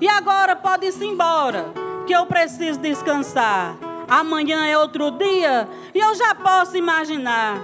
E 0.00 0.08
agora 0.08 0.56
pode 0.56 0.86
ir-se 0.86 1.04
embora, 1.04 1.66
que 2.06 2.12
eu 2.12 2.26
preciso 2.26 2.80
descansar. 2.80 3.89
Amanhã 4.10 4.66
é 4.66 4.76
outro 4.76 5.12
dia 5.12 5.68
e 5.94 6.00
eu 6.00 6.12
já 6.16 6.34
posso 6.34 6.76
imaginar. 6.76 7.62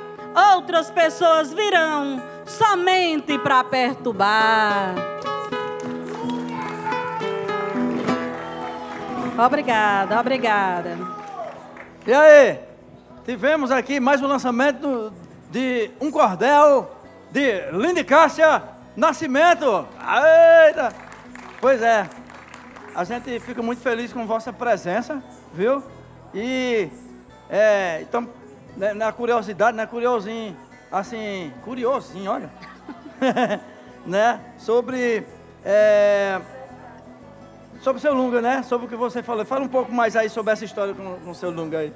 Outras 0.54 0.88
pessoas 0.92 1.52
virão 1.52 2.22
somente 2.44 3.36
para 3.36 3.64
perturbar. 3.64 4.94
Obrigada, 9.36 10.20
obrigada. 10.20 10.96
E 12.06 12.12
aí, 12.12 12.60
tivemos 13.24 13.72
aqui 13.72 13.98
mais 13.98 14.22
um 14.22 14.28
lançamento 14.28 15.12
de 15.50 15.90
um 16.00 16.12
cordel 16.12 16.96
de 17.32 17.72
Lindy 17.72 18.04
Cássia 18.04 18.62
Nascimento. 18.96 19.86
Eita! 20.68 20.94
Pois 21.60 21.82
é, 21.82 22.08
a 22.94 23.02
gente 23.02 23.40
fica 23.40 23.60
muito 23.62 23.82
feliz 23.82 24.12
com 24.12 24.24
vossa 24.26 24.52
presença, 24.52 25.20
viu? 25.52 25.82
E 26.38 26.90
é, 27.48 28.00
então, 28.02 28.28
né, 28.76 28.92
na 28.92 29.10
curiosidade, 29.10 29.74
né, 29.74 29.86
curiosinho, 29.86 30.54
assim, 30.92 31.50
curiosinho, 31.64 32.30
olha, 32.30 32.50
né, 34.04 34.38
sobre, 34.58 35.26
é, 35.64 36.38
sobre 37.80 37.96
o 37.98 38.02
seu 38.02 38.12
Lunga, 38.12 38.42
né, 38.42 38.62
sobre 38.64 38.86
o 38.86 38.88
que 38.90 38.96
você 38.96 39.22
falou. 39.22 39.46
Fala 39.46 39.64
um 39.64 39.68
pouco 39.68 39.90
mais 39.90 40.14
aí 40.14 40.28
sobre 40.28 40.52
essa 40.52 40.62
história 40.62 40.92
com, 40.92 41.30
o 41.30 41.34
seu 41.34 41.50
Lunga 41.50 41.78
aí. 41.78 41.92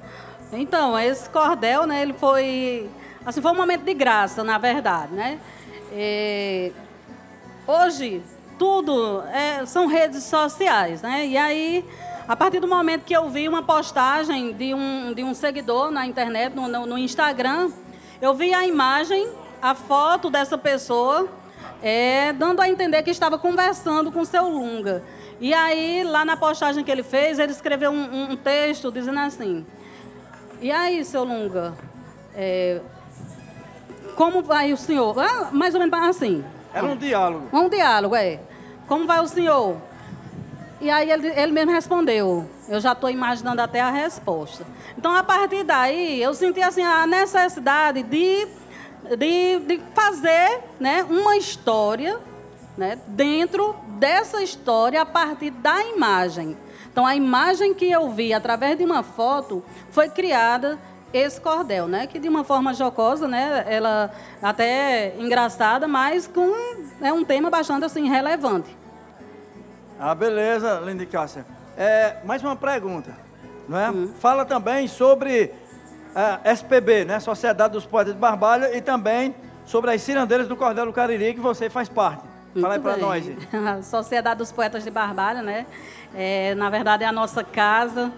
Então, 0.53 0.97
esse 0.97 1.29
cordel, 1.29 1.85
né, 1.85 2.01
ele 2.01 2.13
foi, 2.13 2.89
assim, 3.23 3.43
foi 3.43 3.51
um 3.51 3.55
momento 3.55 3.83
de 3.83 3.93
graça, 3.93 4.43
na 4.43 4.57
verdade, 4.57 5.13
né. 5.13 5.39
E, 5.93 6.71
hoje, 7.67 8.23
tudo 8.57 9.21
é, 9.27 9.67
são 9.67 9.85
redes 9.85 10.23
sociais, 10.23 11.03
né, 11.03 11.27
e 11.27 11.37
aí 11.37 11.85
a 12.31 12.35
partir 12.37 12.61
do 12.61 12.67
momento 12.67 13.03
que 13.03 13.13
eu 13.13 13.29
vi 13.29 13.45
uma 13.49 13.61
postagem 13.61 14.53
de 14.53 14.73
um, 14.73 15.13
de 15.13 15.21
um 15.21 15.33
seguidor 15.33 15.91
na 15.91 16.07
internet, 16.07 16.55
no, 16.55 16.65
no, 16.65 16.85
no 16.85 16.97
Instagram, 16.97 17.69
eu 18.21 18.33
vi 18.33 18.53
a 18.53 18.65
imagem, 18.65 19.27
a 19.61 19.75
foto 19.75 20.29
dessa 20.29 20.57
pessoa, 20.57 21.27
é, 21.83 22.31
dando 22.31 22.61
a 22.61 22.69
entender 22.69 23.03
que 23.03 23.09
estava 23.09 23.37
conversando 23.37 24.13
com 24.13 24.23
seu 24.23 24.47
Lunga. 24.47 25.03
E 25.41 25.53
aí, 25.53 26.05
lá 26.05 26.23
na 26.23 26.37
postagem 26.37 26.85
que 26.85 26.89
ele 26.89 27.03
fez, 27.03 27.37
ele 27.37 27.51
escreveu 27.51 27.91
um, 27.91 28.01
um, 28.01 28.31
um 28.31 28.37
texto 28.37 28.89
dizendo 28.93 29.19
assim: 29.19 29.65
E 30.61 30.71
aí, 30.71 31.03
seu 31.03 31.25
Lunga, 31.25 31.73
é, 32.33 32.79
como 34.15 34.41
vai 34.41 34.71
o 34.71 34.77
senhor? 34.77 35.19
Ah, 35.19 35.49
mais 35.51 35.75
ou 35.75 35.81
menos 35.81 35.93
assim. 36.07 36.45
Era 36.73 36.87
um 36.87 36.95
diálogo. 36.95 37.49
Um 37.51 37.67
diálogo, 37.67 38.15
é. 38.15 38.39
Como 38.87 39.05
vai 39.05 39.19
o 39.19 39.27
senhor? 39.27 39.90
E 40.81 40.89
aí 40.89 41.11
ele, 41.11 41.27
ele 41.27 41.51
mesmo 41.51 41.71
respondeu. 41.71 42.49
Eu 42.67 42.79
já 42.79 42.93
estou 42.93 43.07
imaginando 43.07 43.61
até 43.61 43.79
a 43.79 43.91
resposta. 43.91 44.65
Então, 44.97 45.15
a 45.15 45.23
partir 45.23 45.63
daí, 45.63 46.19
eu 46.19 46.33
senti 46.33 46.59
assim, 46.59 46.81
a 46.81 47.05
necessidade 47.05 48.01
de, 48.01 48.47
de, 49.15 49.59
de 49.59 49.81
fazer 49.93 50.61
né, 50.79 51.05
uma 51.07 51.37
história 51.37 52.19
né, 52.75 52.97
dentro 53.07 53.75
dessa 53.99 54.41
história 54.41 54.99
a 55.03 55.05
partir 55.05 55.51
da 55.51 55.83
imagem. 55.83 56.57
Então, 56.91 57.05
a 57.05 57.15
imagem 57.15 57.75
que 57.75 57.89
eu 57.89 58.09
vi 58.09 58.33
através 58.33 58.75
de 58.75 58.83
uma 58.83 59.03
foto 59.03 59.63
foi 59.91 60.09
criada 60.09 60.79
esse 61.13 61.39
cordel, 61.39 61.87
né? 61.87 62.07
Que 62.07 62.17
de 62.17 62.27
uma 62.27 62.43
forma 62.43 62.73
jocosa, 62.73 63.27
né? 63.27 63.65
Ela 63.67 64.11
até 64.41 65.13
engraçada, 65.19 65.87
mas 65.87 66.25
com 66.25 66.51
é 67.01 67.13
um 67.13 67.23
tema 67.23 67.49
bastante 67.49 67.85
assim 67.85 68.09
relevante. 68.09 68.80
Ah, 70.03 70.15
beleza, 70.15 70.81
Lindy 70.83 71.05
Cássia. 71.05 71.45
É, 71.77 72.15
mais 72.25 72.41
uma 72.41 72.55
pergunta, 72.55 73.15
não 73.69 73.77
é? 73.77 73.91
Uhum. 73.91 74.11
Fala 74.17 74.43
também 74.43 74.87
sobre 74.87 75.53
a 76.15 76.39
é, 76.43 76.51
SPB, 76.53 77.05
né? 77.05 77.19
Sociedade 77.19 77.73
dos 77.73 77.85
Poetas 77.85 78.15
de 78.15 78.19
Barbalha, 78.19 78.75
e 78.75 78.81
também 78.81 79.35
sobre 79.63 79.91
as 79.91 80.01
cirandeiras 80.01 80.47
do 80.47 80.55
Cordel 80.55 80.87
do 80.87 80.91
Cariri, 80.91 81.35
que 81.35 81.39
você 81.39 81.69
faz 81.69 81.87
parte. 81.87 82.23
Muito 82.45 82.61
Fala 82.61 82.73
aí 82.73 82.79
para 82.79 82.97
nós. 82.97 83.31
A 83.53 83.83
Sociedade 83.85 84.39
dos 84.39 84.51
Poetas 84.51 84.83
de 84.83 84.89
Barbalha, 84.89 85.43
né? 85.43 85.67
É, 86.15 86.55
na 86.55 86.71
verdade, 86.71 87.03
é 87.03 87.07
a 87.07 87.11
nossa 87.11 87.43
casa, 87.43 88.11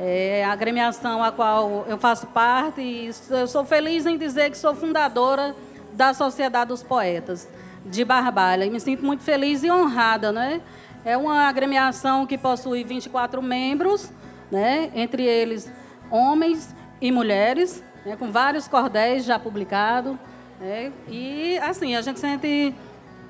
é 0.00 0.44
a 0.44 0.52
agremiação 0.52 1.20
a 1.24 1.32
qual 1.32 1.84
eu 1.88 1.98
faço 1.98 2.28
parte, 2.28 2.80
e 2.80 3.10
eu 3.30 3.48
sou 3.48 3.64
feliz 3.64 4.06
em 4.06 4.16
dizer 4.16 4.50
que 4.52 4.56
sou 4.56 4.72
fundadora 4.72 5.52
da 5.94 6.14
Sociedade 6.14 6.68
dos 6.68 6.84
Poetas 6.84 7.48
de 7.84 8.04
Barbalha. 8.04 8.64
E 8.64 8.70
me 8.70 8.78
sinto 8.78 9.04
muito 9.04 9.24
feliz 9.24 9.64
e 9.64 9.70
honrada, 9.70 10.30
né? 10.30 10.60
É 11.04 11.16
uma 11.16 11.48
agremiação 11.48 12.26
que 12.26 12.36
possui 12.36 12.84
24 12.84 13.40
membros, 13.40 14.10
né, 14.50 14.90
entre 14.94 15.24
eles 15.24 15.70
homens 16.10 16.74
e 17.00 17.12
mulheres, 17.12 17.82
né, 18.04 18.16
com 18.16 18.30
vários 18.30 18.66
cordéis 18.66 19.24
já 19.24 19.38
publicados. 19.38 20.16
Né, 20.60 20.92
e, 21.08 21.58
assim, 21.58 21.94
a 21.94 22.00
gente 22.00 22.18
se 22.18 22.26
sente 22.26 22.74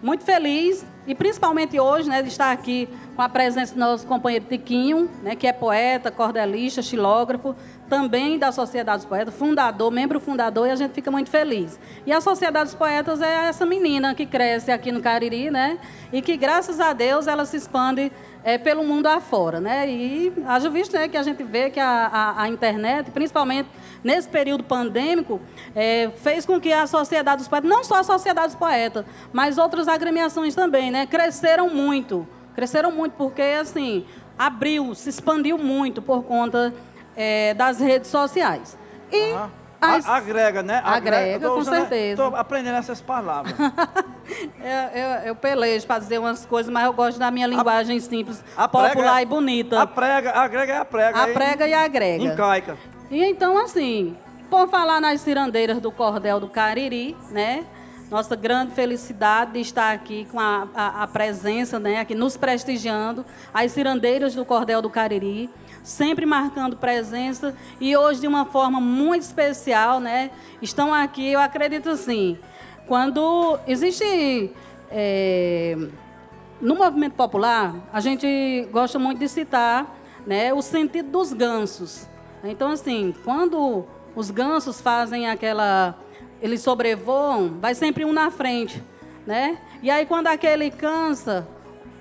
muito 0.02 0.24
feliz 0.24 0.86
e 1.06 1.14
principalmente 1.14 1.78
hoje, 1.78 2.08
né, 2.08 2.22
de 2.22 2.28
estar 2.28 2.52
aqui 2.52 2.88
com 3.14 3.22
a 3.22 3.28
presença 3.28 3.74
do 3.74 3.80
nosso 3.80 4.06
companheiro 4.06 4.46
Tiquinho, 4.46 5.10
né, 5.22 5.34
que 5.34 5.46
é 5.46 5.52
poeta, 5.52 6.10
cordelista, 6.10 6.80
xilógrafo, 6.80 7.54
também 7.88 8.38
da 8.38 8.52
Sociedade 8.52 8.98
dos 8.98 9.06
Poetas, 9.06 9.34
fundador, 9.34 9.90
membro 9.90 10.20
fundador, 10.20 10.68
e 10.68 10.70
a 10.70 10.76
gente 10.76 10.92
fica 10.92 11.10
muito 11.10 11.30
feliz. 11.30 11.78
E 12.06 12.12
a 12.12 12.20
Sociedade 12.20 12.66
dos 12.66 12.74
Poetas 12.74 13.20
é 13.20 13.48
essa 13.48 13.64
menina 13.64 14.14
que 14.14 14.26
cresce 14.26 14.70
aqui 14.70 14.92
no 14.92 15.00
Cariri, 15.00 15.50
né, 15.50 15.78
e 16.12 16.22
que, 16.22 16.36
graças 16.36 16.80
a 16.80 16.92
Deus, 16.92 17.26
ela 17.26 17.44
se 17.44 17.56
expande 17.56 18.12
é, 18.44 18.56
pelo 18.56 18.84
mundo 18.84 19.06
afora, 19.06 19.60
né? 19.60 19.88
E 19.90 20.32
haja 20.46 20.70
visto 20.70 20.94
né, 20.94 21.08
que 21.08 21.16
a 21.16 21.22
gente 21.22 21.42
vê 21.42 21.70
que 21.70 21.80
a, 21.80 22.06
a, 22.06 22.42
a 22.42 22.48
internet, 22.48 23.10
principalmente 23.10 23.68
nesse 24.02 24.28
período 24.28 24.64
pandêmico, 24.64 25.40
é, 25.74 26.10
fez 26.22 26.46
com 26.46 26.60
que 26.60 26.72
a 26.72 26.86
sociedade 26.86 27.38
dos 27.38 27.48
poetas, 27.48 27.68
não 27.68 27.84
só 27.84 27.96
a 27.96 28.04
sociedade 28.04 28.48
dos 28.48 28.56
poetas, 28.56 29.04
mas 29.32 29.58
outras 29.58 29.88
agremiações 29.88 30.54
também, 30.54 30.90
né, 30.90 31.04
cresceram 31.06 31.68
muito. 31.68 32.26
Cresceram 32.54 32.90
muito 32.90 33.12
porque, 33.12 33.42
assim, 33.42 34.04
abriu, 34.38 34.94
se 34.94 35.10
expandiu 35.10 35.58
muito 35.58 36.00
por 36.00 36.22
conta 36.22 36.72
é, 37.18 37.52
das 37.52 37.80
redes 37.80 38.08
sociais. 38.08 38.78
E 39.10 39.32
uhum. 39.32 39.48
as... 39.80 40.08
agrega, 40.08 40.62
né? 40.62 40.80
Agrega, 40.84 41.16
agrega 41.16 41.48
com 41.50 41.64
certeza. 41.64 42.22
Estou 42.22 42.36
aprendendo 42.36 42.76
essas 42.76 43.00
palavras. 43.00 43.54
eu, 43.58 45.00
eu, 45.00 45.08
eu, 45.26 45.34
pelejo 45.34 45.84
para 45.84 45.98
dizer 45.98 46.18
umas 46.18 46.46
coisas, 46.46 46.72
mas 46.72 46.84
eu 46.84 46.92
gosto 46.92 47.18
da 47.18 47.28
minha 47.32 47.48
linguagem 47.48 47.96
a, 47.96 48.00
simples, 48.00 48.44
a 48.56 48.68
popular 48.68 48.94
prega, 48.94 49.22
e 49.22 49.26
bonita. 49.26 49.82
A 49.82 49.86
prega, 49.86 50.30
agrega 50.30 50.72
e 50.72 50.76
a 50.76 50.84
prega. 50.84 51.22
A 51.22 51.26
prega 51.26 51.66
e 51.66 51.74
agrega. 51.74 52.24
Incaica. 52.24 52.78
E 53.10 53.24
então, 53.24 53.58
assim, 53.58 54.16
por 54.48 54.68
falar 54.68 55.00
nas 55.00 55.20
cirandeiras 55.20 55.80
do 55.80 55.90
Cordel 55.90 56.38
do 56.38 56.48
Cariri, 56.48 57.16
né? 57.30 57.64
Nossa 58.10 58.34
grande 58.34 58.72
felicidade 58.72 59.52
de 59.52 59.60
estar 59.60 59.92
aqui 59.92 60.26
com 60.30 60.40
a, 60.40 60.66
a, 60.74 61.02
a, 61.02 61.06
presença, 61.06 61.78
né, 61.78 62.00
aqui 62.00 62.14
nos 62.14 62.38
prestigiando, 62.38 63.22
as 63.52 63.72
cirandeiras 63.72 64.34
do 64.34 64.46
Cordel 64.46 64.80
do 64.80 64.88
Cariri, 64.88 65.50
sempre 65.88 66.26
marcando 66.26 66.76
presença 66.76 67.56
e 67.80 67.96
hoje 67.96 68.20
de 68.20 68.26
uma 68.26 68.44
forma 68.44 68.78
muito 68.80 69.22
especial, 69.22 70.00
né, 70.00 70.30
estão 70.60 70.92
aqui, 70.92 71.32
eu 71.32 71.40
acredito 71.40 71.88
assim, 71.88 72.38
quando 72.86 73.58
existe 73.66 74.52
é, 74.90 75.76
no 76.60 76.74
movimento 76.74 77.14
popular, 77.14 77.74
a 77.92 78.00
gente 78.00 78.68
gosta 78.70 78.98
muito 78.98 79.18
de 79.18 79.28
citar, 79.28 79.96
né, 80.26 80.52
o 80.52 80.60
sentido 80.60 81.10
dos 81.10 81.32
gansos. 81.32 82.06
Então, 82.44 82.70
assim, 82.72 83.14
quando 83.24 83.86
os 84.14 84.30
gansos 84.30 84.80
fazem 84.80 85.28
aquela. 85.28 85.98
Eles 86.40 86.60
sobrevoam, 86.60 87.58
vai 87.60 87.74
sempre 87.74 88.04
um 88.04 88.12
na 88.12 88.30
frente, 88.30 88.80
né? 89.26 89.58
E 89.82 89.90
aí, 89.90 90.06
quando 90.06 90.28
aquele 90.28 90.70
cansa, 90.70 91.48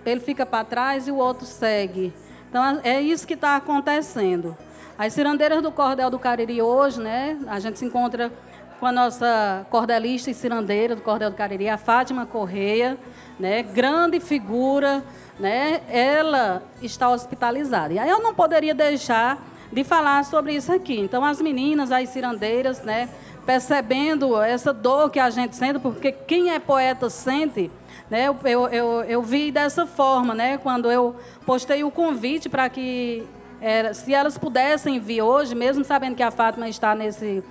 ele 0.06 0.20
fica 0.20 0.46
para 0.46 0.64
trás 0.64 1.08
e 1.08 1.12
o 1.12 1.16
outro 1.16 1.46
segue. 1.46 2.14
Então, 2.50 2.80
é 2.84 3.02
isso 3.02 3.28
que 3.28 3.34
está 3.34 3.56
acontecendo. 3.56 4.58
As 4.98 5.14
cirandeiras 5.14 5.62
do 5.62 5.72
Cordel 5.72 6.10
do 6.10 6.18
Cariri 6.18 6.62
hoje, 6.62 7.00
né? 7.00 7.38
A 7.48 7.60
gente 7.60 7.78
se 7.78 7.86
encontra 7.86 8.32
com 8.80 8.86
a 8.86 8.92
nossa 8.92 9.66
cordelista 9.70 10.32
e 10.32 10.34
cirandeira 10.34 10.96
do 10.96 11.02
Cordel 11.02 11.30
do 11.30 11.36
Cariri, 11.36 11.70
a 11.70 11.78
Fátima 11.78 12.26
Correia, 12.26 12.98
né? 13.40 13.64
Grande 13.64 14.20
figura, 14.20 15.04
né? 15.40 15.82
Ela 15.90 16.64
está 16.82 17.10
hospitalizada. 17.10 17.94
E 17.94 18.00
aí 18.00 18.10
eu 18.10 18.22
não 18.22 18.34
poderia 18.34 18.74
deixar 18.74 19.38
de 19.72 19.84
falar 19.84 20.24
sobre 20.24 20.54
isso 20.54 20.72
aqui. 20.72 21.00
Então, 21.00 21.24
as 21.24 21.42
meninas, 21.42 21.92
as 21.92 22.10
cirandeiras, 22.10 22.82
né, 22.82 23.10
percebendo 23.48 24.40
essa 24.42 24.74
dor 24.74 25.10
que 25.10 25.20
a 25.20 25.30
gente 25.30 25.56
sente, 25.56 25.80
porque 25.80 26.12
quem 26.12 26.52
é 26.52 26.60
poeta 26.60 27.10
sente, 27.10 27.72
né, 28.10 28.28
eu, 28.28 28.38
eu, 28.44 28.68
eu, 28.68 29.04
eu 29.06 29.22
vi 29.24 29.54
dessa 29.54 29.86
forma, 29.86 30.36
né, 30.36 30.58
quando 30.58 30.92
eu 30.92 31.16
postei 31.46 31.82
o 31.82 31.90
convite 31.90 32.50
para 32.50 32.68
que, 32.68 33.26
era, 33.62 33.94
se 33.94 34.14
elas 34.14 34.38
pudessem 34.38 35.00
vir 35.00 35.22
hoje, 35.22 35.56
mesmo 35.56 35.86
sabendo 35.86 36.14
que 36.14 36.22
a 36.22 36.30
Fátima 36.30 36.68
está 36.68 36.94
nesse, 36.94 37.42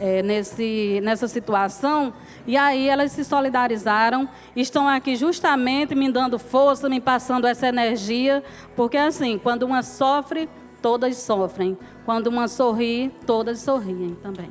é, 0.00 0.22
nesse, 0.22 1.00
nessa 1.02 1.28
situação. 1.28 2.14
E 2.46 2.56
aí 2.56 2.88
elas 2.88 3.12
se 3.12 3.22
solidarizaram, 3.22 4.26
estão 4.56 4.88
aqui 4.88 5.16
justamente 5.16 5.94
me 5.94 6.10
dando 6.10 6.38
força, 6.38 6.88
me 6.88 6.98
passando 6.98 7.46
essa 7.46 7.68
energia, 7.68 8.42
porque 8.74 8.96
assim, 8.96 9.38
quando 9.38 9.64
uma 9.64 9.82
sofre, 9.82 10.48
todas 10.80 11.16
sofrem. 11.18 11.76
Quando 12.06 12.28
uma 12.28 12.48
sorri, 12.48 13.12
todas 13.26 13.60
sorriem 13.60 14.16
também. 14.22 14.50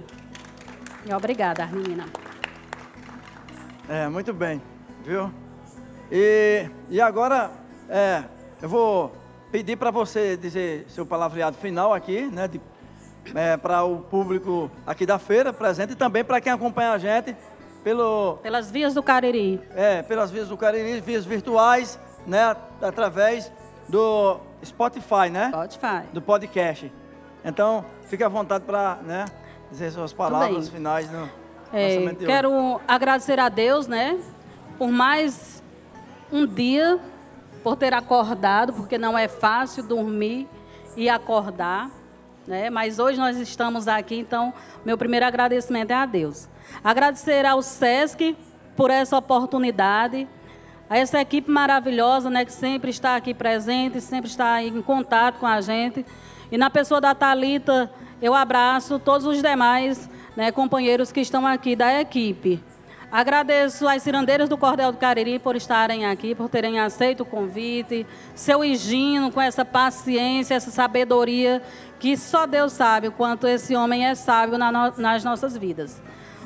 Obrigada, 1.15 1.63
Arminina. 1.63 2.05
É, 3.89 4.07
muito 4.07 4.33
bem, 4.33 4.61
viu? 5.03 5.31
E, 6.11 6.69
e 6.89 7.01
agora, 7.01 7.51
é, 7.89 8.23
eu 8.61 8.69
vou 8.69 9.11
pedir 9.51 9.75
para 9.75 9.91
você 9.91 10.37
dizer 10.37 10.85
seu 10.89 11.05
palavreado 11.05 11.57
final 11.57 11.93
aqui, 11.93 12.21
né? 12.21 12.49
É, 13.35 13.55
para 13.55 13.83
o 13.83 13.99
público 13.99 14.71
aqui 14.85 15.05
da 15.05 15.19
feira 15.19 15.53
presente 15.53 15.93
e 15.93 15.95
também 15.95 16.23
para 16.23 16.41
quem 16.41 16.51
acompanha 16.51 16.91
a 16.91 16.97
gente 16.97 17.35
pelo... 17.83 18.37
Pelas 18.41 18.71
vias 18.71 18.93
do 18.93 19.03
Cariri. 19.03 19.61
É, 19.75 20.01
pelas 20.01 20.31
vias 20.31 20.47
do 20.47 20.57
Cariri, 20.57 21.01
vias 21.01 21.25
virtuais, 21.25 21.99
né? 22.25 22.55
Através 22.81 23.51
do 23.87 24.39
Spotify, 24.63 25.29
né? 25.31 25.49
Spotify. 25.49 26.07
Do 26.13 26.21
podcast. 26.21 26.91
Então, 27.43 27.85
fique 28.07 28.23
à 28.23 28.29
vontade 28.29 28.63
para 28.65 28.95
né, 29.03 29.25
dizer 29.71 29.91
suas 29.91 30.13
palavras 30.13 30.69
finais 30.69 31.09
no 31.11 31.29
é, 31.73 32.13
Quero 32.15 32.81
agradecer 32.87 33.39
a 33.39 33.47
Deus, 33.47 33.87
né? 33.87 34.19
Por 34.77 34.91
mais 34.91 35.63
um 36.31 36.45
dia, 36.45 36.99
por 37.63 37.77
ter 37.77 37.93
acordado, 37.93 38.73
porque 38.73 38.97
não 38.97 39.17
é 39.17 39.27
fácil 39.27 39.83
dormir 39.83 40.47
e 40.97 41.09
acordar. 41.09 41.89
Né? 42.45 42.69
Mas 42.69 42.99
hoje 42.99 43.17
nós 43.17 43.37
estamos 43.37 43.87
aqui, 43.87 44.15
então 44.15 44.53
meu 44.83 44.97
primeiro 44.97 45.25
agradecimento 45.25 45.91
é 45.91 45.95
a 45.95 46.05
Deus. 46.05 46.49
Agradecer 46.83 47.45
ao 47.45 47.61
SESC 47.61 48.35
por 48.75 48.89
essa 48.89 49.17
oportunidade 49.17 50.27
a 50.91 50.97
essa 50.97 51.21
equipe 51.21 51.49
maravilhosa, 51.49 52.29
né, 52.29 52.43
que 52.43 52.51
sempre 52.51 52.89
está 52.89 53.15
aqui 53.15 53.33
presente, 53.33 54.01
sempre 54.01 54.29
está 54.29 54.61
em 54.61 54.81
contato 54.81 55.39
com 55.39 55.47
a 55.47 55.61
gente. 55.61 56.05
E 56.51 56.57
na 56.57 56.69
pessoa 56.69 56.99
da 56.99 57.15
Talita, 57.15 57.89
eu 58.21 58.33
abraço 58.33 58.99
todos 58.99 59.25
os 59.25 59.41
demais 59.41 60.09
né, 60.35 60.51
companheiros 60.51 61.11
que 61.11 61.19
estão 61.19 61.45
aqui 61.45 61.75
da 61.75 61.99
equipe. 61.99 62.61
Agradeço 63.11 63.87
às 63.87 64.03
cirandeiras 64.03 64.47
do 64.47 64.57
Cordel 64.57 64.91
do 64.91 64.97
Cariri 64.97 65.37
por 65.37 65.55
estarem 65.55 66.05
aqui, 66.05 66.33
por 66.33 66.47
terem 66.47 66.79
aceito 66.79 67.23
o 67.23 67.25
convite. 67.25 68.05
Seu 68.33 68.63
Higino, 68.63 69.31
com 69.31 69.41
essa 69.41 69.65
paciência, 69.65 70.55
essa 70.55 70.71
sabedoria, 70.71 71.61
que 71.99 72.15
só 72.15 72.45
Deus 72.45 72.71
sabe 72.71 73.09
o 73.09 73.11
quanto 73.11 73.47
esse 73.47 73.75
homem 73.75 74.05
é 74.05 74.15
sábio 74.15 74.57
na 74.57 74.71
no, 74.71 74.93
nas 74.97 75.25
nossas 75.25 75.57
vidas. 75.57 76.01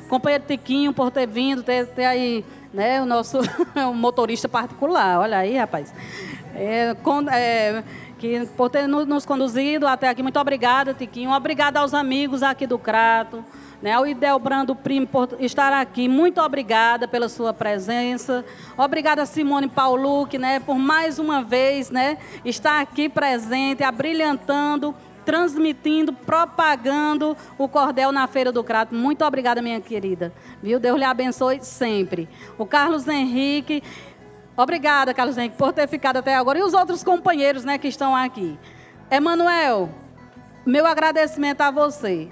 Companheiro 0.08 0.44
Tiquinho, 0.46 0.92
por 0.92 1.10
ter 1.12 1.26
vindo, 1.26 1.62
ter, 1.62 1.86
ter 1.86 2.04
aí 2.04 2.44
né? 2.76 3.00
O 3.00 3.06
nosso 3.06 3.38
motorista 3.94 4.48
particular, 4.48 5.18
olha 5.18 5.38
aí, 5.38 5.56
rapaz. 5.56 5.92
É, 6.54 6.94
com, 7.02 7.28
é, 7.30 7.82
que, 8.18 8.46
por 8.56 8.70
ter 8.70 8.86
nos 8.86 9.26
conduzido 9.26 9.86
até 9.86 10.08
aqui. 10.08 10.22
Muito 10.22 10.38
obrigada, 10.38 10.94
Tiquinho. 10.94 11.30
Obrigada 11.30 11.80
aos 11.80 11.94
amigos 11.94 12.42
aqui 12.42 12.66
do 12.66 12.78
Crato. 12.78 13.44
Né, 13.82 13.92
ao 13.92 14.06
Idelbrando 14.06 14.74
Primo 14.74 15.06
por 15.06 15.28
estar 15.38 15.70
aqui. 15.70 16.08
Muito 16.08 16.40
obrigada 16.40 17.06
pela 17.06 17.28
sua 17.28 17.52
presença. 17.52 18.42
Obrigada, 18.76 19.26
Simone 19.26 19.68
Pauluc, 19.68 20.38
né, 20.38 20.60
por 20.60 20.76
mais 20.76 21.18
uma 21.18 21.42
vez 21.42 21.90
né, 21.90 22.16
estar 22.42 22.80
aqui 22.80 23.06
presente, 23.06 23.84
abrilhantando 23.84 24.94
transmitindo, 25.26 26.12
propagando 26.12 27.36
o 27.58 27.68
cordel 27.68 28.12
na 28.12 28.28
Feira 28.28 28.52
do 28.52 28.62
Crato. 28.62 28.94
Muito 28.94 29.24
obrigada, 29.24 29.60
minha 29.60 29.80
querida. 29.80 30.32
Viu? 30.62 30.78
Deus 30.78 30.96
lhe 30.96 31.04
abençoe 31.04 31.58
sempre. 31.62 32.28
O 32.56 32.64
Carlos 32.64 33.08
Henrique. 33.08 33.82
Obrigada, 34.56 35.12
Carlos 35.12 35.36
Henrique, 35.36 35.56
por 35.56 35.72
ter 35.72 35.86
ficado 35.86 36.16
até 36.16 36.34
agora. 36.34 36.58
E 36.58 36.62
os 36.62 36.72
outros 36.72 37.04
companheiros 37.04 37.64
né, 37.64 37.76
que 37.76 37.88
estão 37.88 38.16
aqui. 38.16 38.58
Emanuel, 39.10 39.90
meu 40.64 40.86
agradecimento 40.86 41.60
a 41.60 41.70
você. 41.70 42.28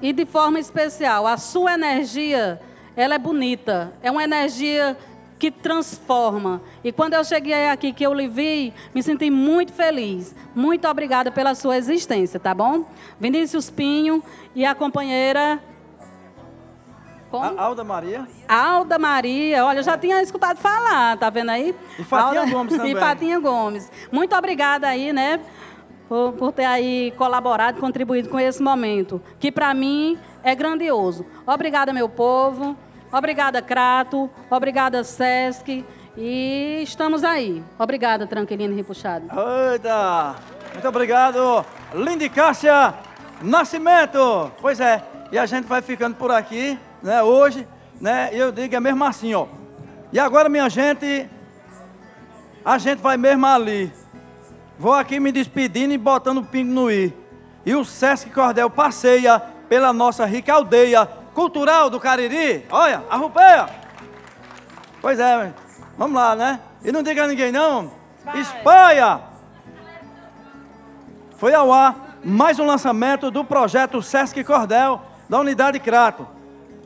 E 0.00 0.12
de 0.12 0.24
forma 0.24 0.60
especial, 0.60 1.26
a 1.26 1.36
sua 1.36 1.74
energia, 1.74 2.60
ela 2.96 3.14
é 3.14 3.18
bonita. 3.18 3.92
É 4.02 4.10
uma 4.10 4.22
energia 4.22 4.96
que 5.38 5.50
transforma. 5.50 6.62
E 6.82 6.92
quando 6.92 7.14
eu 7.14 7.24
cheguei 7.24 7.68
aqui, 7.68 7.92
que 7.92 8.06
eu 8.06 8.14
lhe 8.14 8.28
vi, 8.28 8.72
me 8.94 9.02
senti 9.02 9.30
muito 9.30 9.72
feliz. 9.72 10.34
Muito 10.54 10.86
obrigada 10.88 11.30
pela 11.30 11.54
sua 11.54 11.76
existência, 11.76 12.38
tá 12.38 12.54
bom? 12.54 12.86
Vinícius 13.18 13.68
Pinho 13.68 14.22
e 14.54 14.64
a 14.64 14.74
companheira. 14.74 15.60
Como? 17.34 17.60
Alda 17.60 17.82
Maria. 17.82 18.28
Alda 18.48 18.98
Maria, 18.98 19.64
olha, 19.64 19.78
eu 19.80 19.82
já 19.82 19.98
tinha 19.98 20.22
escutado 20.22 20.56
falar, 20.58 21.16
tá 21.16 21.28
vendo 21.30 21.50
aí? 21.50 21.74
E 21.98 22.04
Fatinha 22.04 22.42
Alda... 22.42 22.52
Gomes 22.52 22.76
também. 22.78 22.92
E 22.92 22.96
Fatinha 22.96 23.40
Gomes. 23.40 23.90
Muito 24.12 24.36
obrigada 24.36 24.86
aí, 24.86 25.12
né? 25.12 25.40
Por, 26.08 26.32
por 26.34 26.52
ter 26.52 26.64
aí 26.64 27.12
colaborado, 27.16 27.80
contribuído 27.80 28.28
com 28.28 28.38
esse 28.38 28.62
momento, 28.62 29.20
que 29.40 29.50
para 29.50 29.74
mim 29.74 30.16
é 30.44 30.54
grandioso. 30.54 31.26
Obrigada, 31.44 31.92
meu 31.92 32.08
povo. 32.08 32.76
Obrigada, 33.10 33.60
Crato. 33.60 34.30
Obrigada, 34.48 35.02
Sesc. 35.02 35.84
E 36.16 36.80
estamos 36.84 37.24
aí. 37.24 37.64
Obrigada, 37.76 38.26
Tranquilino 38.28 38.76
Repuxado. 38.76 39.26
Eita! 39.72 40.36
Muito 40.72 40.88
obrigado, 40.88 41.64
Lindy 41.94 42.28
Cássia 42.28 42.94
Nascimento. 43.42 44.52
Pois 44.60 44.78
é, 44.78 45.02
e 45.32 45.38
a 45.38 45.46
gente 45.46 45.64
vai 45.66 45.82
ficando 45.82 46.14
por 46.16 46.30
aqui, 46.30 46.78
né, 47.04 47.22
hoje, 47.22 47.68
né, 48.00 48.30
eu 48.32 48.50
digo 48.50 48.74
é 48.74 48.80
mesmo 48.80 49.04
assim, 49.04 49.34
ó. 49.34 49.46
E 50.10 50.18
agora, 50.18 50.48
minha 50.48 50.70
gente, 50.70 51.28
a 52.64 52.78
gente 52.78 53.00
vai 53.00 53.18
mesmo 53.18 53.44
ali. 53.46 53.92
Vou 54.78 54.94
aqui 54.94 55.20
me 55.20 55.30
despedindo 55.30 55.92
e 55.92 55.98
botando 55.98 56.38
o 56.38 56.44
pingo 56.44 56.72
no 56.72 56.90
i. 56.90 57.14
E 57.66 57.74
o 57.74 57.84
Sesc 57.84 58.30
Cordel 58.30 58.70
passeia 58.70 59.38
pela 59.68 59.92
nossa 59.92 60.24
rica 60.24 60.54
aldeia 60.54 61.06
cultural 61.34 61.90
do 61.90 62.00
Cariri. 62.00 62.64
Olha, 62.70 63.04
a 63.10 63.16
rupeia. 63.16 63.68
Pois 65.02 65.20
é, 65.20 65.52
vamos 65.98 66.16
lá, 66.16 66.34
né? 66.34 66.60
E 66.82 66.90
não 66.90 67.02
diga 67.02 67.24
a 67.24 67.28
ninguém 67.28 67.52
não. 67.52 67.92
Espanha. 68.34 69.20
Foi 71.36 71.52
ao 71.52 71.70
ar 71.70 72.18
mais 72.24 72.58
um 72.58 72.64
lançamento 72.64 73.30
do 73.30 73.44
projeto 73.44 74.00
Sesc 74.00 74.42
Cordel 74.42 75.02
da 75.28 75.38
Unidade 75.38 75.78
Crato. 75.78 76.33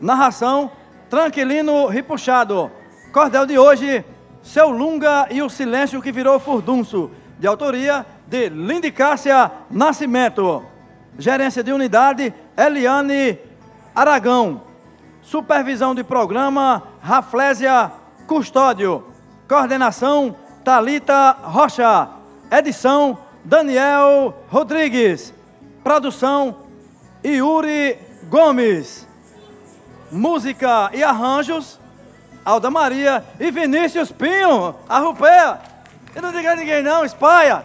Narração 0.01 0.71
Tranquilino 1.09 1.87
Ripuxado. 1.87 2.71
Cordel 3.13 3.47
de 3.47 3.59
hoje, 3.59 4.05
Seu 4.43 4.71
Lunga 4.71 5.27
e 5.31 5.43
o 5.43 5.49
Silêncio 5.49 6.03
que 6.03 6.13
Virou 6.13 6.39
Furdunço, 6.39 7.11
de 7.39 7.47
autoria 7.47 8.05
de 8.27 8.49
Lindy 8.49 8.91
Cássia 8.91 9.51
Nascimento. 9.71 10.65
Gerência 11.19 11.65
de 11.65 11.73
unidade, 11.73 12.33
Eliane 12.57 13.39
Aragão. 13.95 14.63
Supervisão 15.23 15.95
de 15.95 16.05
programa, 16.05 16.83
Raflésia 17.01 17.91
Custódio. 18.27 19.05
Coordenação, 19.49 20.37
Talita 20.63 21.33
Rocha. 21.43 22.09
Edição, 22.51 23.19
Daniel 23.45 24.43
Rodrigues. 24.49 25.35
Produção, 25.83 26.57
Yuri 27.25 27.99
Gomes. 28.29 29.08
Música 30.11 30.91
e 30.93 31.03
arranjos, 31.03 31.79
Alda 32.45 32.71
Maria 32.71 33.25
e 33.39 33.51
Vinícius 33.51 34.11
Pinho, 34.11 34.75
a. 34.89 35.59
E 36.17 36.21
não 36.21 36.33
diga 36.33 36.53
a 36.53 36.57
ninguém 36.57 36.83
não, 36.83 37.05
espalha. 37.05 37.65